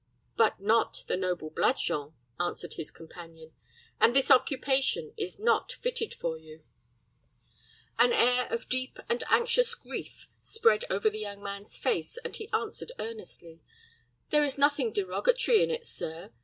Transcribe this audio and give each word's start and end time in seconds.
"But 0.35 0.59
not 0.59 1.03
the 1.07 1.15
noble 1.15 1.51
blood, 1.51 1.77
Jean," 1.77 2.15
answered 2.39 2.73
his 2.73 2.89
companion; 2.89 3.53
"and 3.99 4.15
this 4.15 4.31
occupation 4.31 5.13
is 5.15 5.37
not 5.37 5.73
fitted 5.73 6.15
for 6.15 6.39
you." 6.39 6.63
An 7.99 8.11
air 8.11 8.51
of 8.51 8.67
deep 8.67 8.97
and 9.07 9.23
anxious 9.29 9.75
grief 9.75 10.27
spread 10.39 10.85
over 10.89 11.07
the 11.07 11.19
young 11.19 11.43
man's 11.43 11.77
face, 11.77 12.17
and 12.25 12.35
he 12.35 12.49
answered 12.51 12.93
earnestly, 12.97 13.61
"There 14.31 14.43
is 14.43 14.57
nothing 14.57 14.91
derogatory 14.91 15.61
in 15.61 15.69
it, 15.69 15.85
sir. 15.85 16.31